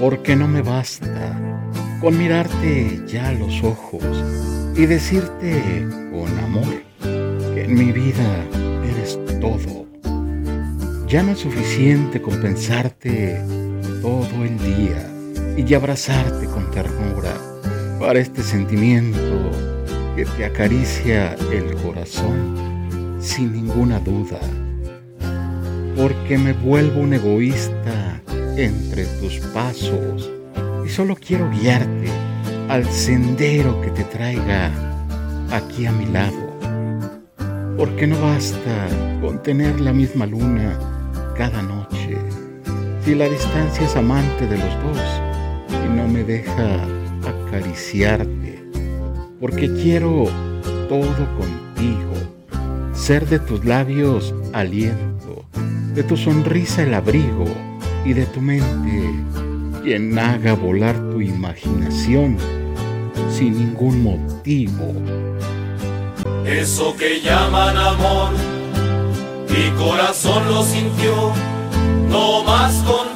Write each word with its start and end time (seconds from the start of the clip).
porque 0.00 0.34
no 0.34 0.48
me 0.48 0.62
basta 0.62 1.38
con 2.00 2.16
mirarte 2.16 3.02
ya 3.06 3.28
a 3.28 3.32
los 3.32 3.62
ojos 3.62 4.02
y 4.74 4.86
decirte 4.86 5.86
con 6.10 6.38
amor 6.38 6.82
que 7.54 7.64
en 7.64 7.74
mi 7.74 7.92
vida 7.92 8.46
eres 8.82 9.18
todo. 9.40 9.86
Ya 11.06 11.22
no 11.22 11.32
es 11.32 11.40
suficiente 11.40 12.22
con 12.22 12.40
pensarte 12.40 13.44
todo 14.00 14.42
el 14.42 14.58
día 14.58 15.06
y 15.58 15.74
abrazarte 15.74 16.46
con 16.46 16.70
ternura 16.70 17.34
para 17.98 18.20
este 18.20 18.42
sentimiento 18.42 19.50
que 20.16 20.24
te 20.24 20.46
acaricia 20.46 21.34
el 21.52 21.74
corazón 21.82 23.18
sin 23.20 23.52
ninguna 23.52 24.00
duda. 24.00 24.40
Porque 25.94 26.38
me 26.38 26.54
vuelvo 26.54 27.00
un 27.00 27.12
egoísta 27.12 28.09
entre 28.56 29.04
tus 29.20 29.38
pasos 29.54 30.30
y 30.84 30.88
solo 30.88 31.16
quiero 31.16 31.50
guiarte 31.50 32.08
al 32.68 32.84
sendero 32.86 33.80
que 33.80 33.90
te 33.90 34.04
traiga 34.04 34.70
aquí 35.50 35.86
a 35.86 35.92
mi 35.92 36.06
lado. 36.06 36.50
Porque 37.76 38.06
no 38.06 38.20
basta 38.20 38.88
con 39.20 39.42
tener 39.42 39.80
la 39.80 39.92
misma 39.92 40.26
luna 40.26 40.78
cada 41.36 41.62
noche 41.62 42.18
si 43.04 43.14
la 43.14 43.28
distancia 43.28 43.86
es 43.86 43.96
amante 43.96 44.46
de 44.46 44.58
los 44.58 44.74
dos 44.82 45.20
y 45.84 45.88
no 45.88 46.06
me 46.06 46.22
deja 46.22 46.84
acariciarte, 47.26 48.62
porque 49.40 49.72
quiero 49.74 50.26
todo 50.88 51.26
contigo, 51.38 52.12
ser 52.92 53.26
de 53.26 53.38
tus 53.38 53.64
labios 53.64 54.34
aliento, 54.52 55.44
de 55.94 56.02
tu 56.02 56.16
sonrisa 56.16 56.82
el 56.82 56.92
abrigo 56.92 57.46
y 58.04 58.12
de 58.12 58.26
tu 58.26 58.40
mente 58.40 59.24
quien 59.82 60.18
haga 60.18 60.54
volar 60.54 60.96
tu 61.10 61.20
imaginación 61.20 62.36
sin 63.30 63.58
ningún 63.58 64.02
motivo. 64.02 64.92
Eso 66.44 66.96
que 66.96 67.20
llaman 67.20 67.76
amor, 67.76 68.30
mi 69.48 69.70
corazón 69.78 70.48
lo 70.48 70.62
sintió, 70.62 71.32
no 72.08 72.42
más 72.44 72.74
contigo. 72.82 73.10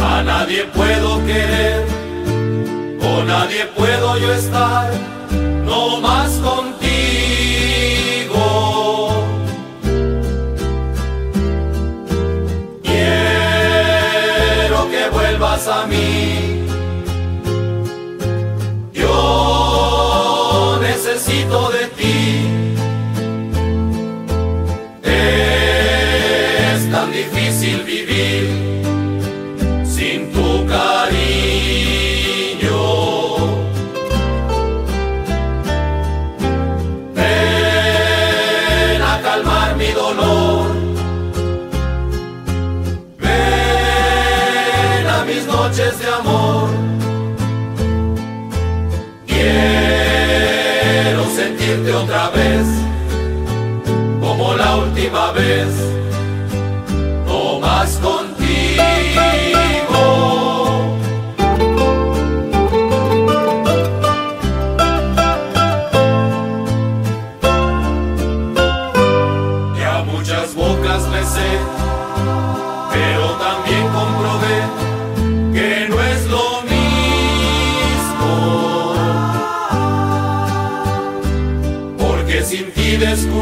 A 0.00 0.22
nadie 0.22 0.64
puedo 0.74 1.24
querer, 1.26 1.84
con 3.00 3.26
nadie 3.26 3.66
puedo 3.76 4.18
yo 4.18 4.32
estar, 4.32 4.92
no 5.64 6.00
más 6.00 6.30
contigo. 6.38 6.77
Vuelvas 15.38 15.68
a 15.68 15.86
mí. 15.86 16.66
Yo 18.92 20.78
necesito 20.82 21.70
de 21.70 21.86
ti. 21.98 22.46
Es 26.72 26.90
tan 26.90 27.12
difícil 27.12 27.82
vivir 27.84 28.67
noches 45.68 45.98
de 45.98 46.06
amor. 46.06 46.70
Quiero 49.26 51.24
sentirte 51.36 51.92
otra 51.92 52.30
vez, 52.30 52.66
como 54.18 54.54
la 54.54 54.76
última 54.76 55.32
vez, 55.32 55.68
no 57.26 57.60
más 57.60 57.96
contigo. 57.96 58.38
Ya 69.78 70.02
muchas 70.04 70.54
bocas 70.54 71.10
besé, 71.10 71.58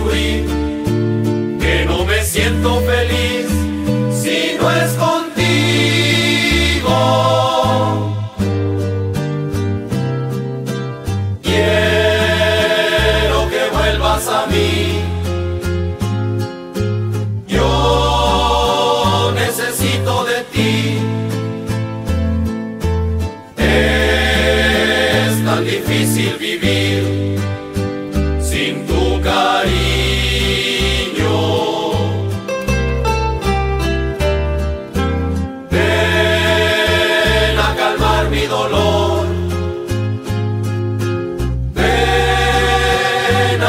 que 0.09 1.84
no 1.87 2.05
me 2.05 2.22
siento 2.22 2.81
feliz 2.83 3.47
si 4.12 4.56
no 4.59 4.71
es 4.71 4.93
contigo. 4.93 5.37
Quiero 11.43 13.39
que 13.50 13.69
vuelvas 13.77 14.28
a 14.28 14.47
mí. 14.47 15.00
Yo 17.49 19.33
necesito 19.34 20.25
de 20.25 20.45
ti. 20.53 20.99
Es 23.56 25.45
tan 25.45 25.65
difícil 25.65 26.37
vivir. 26.39 26.85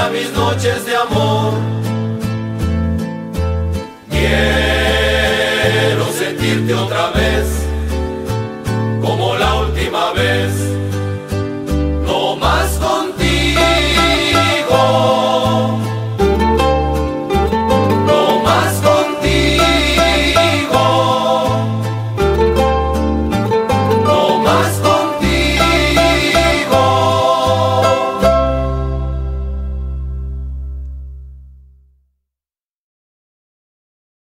mis 0.09 0.31
noches 0.33 0.85
de 0.85 0.95
amor. 0.95 1.53
Quiero 4.09 6.05
sentirte 6.13 6.73
otra 6.73 7.06
vez. 7.06 7.06